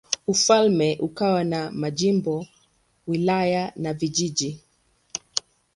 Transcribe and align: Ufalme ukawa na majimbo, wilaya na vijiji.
Ufalme 0.27 0.97
ukawa 1.01 1.43
na 1.43 1.71
majimbo, 1.71 2.47
wilaya 3.07 3.73
na 3.75 3.93
vijiji. 3.93 4.59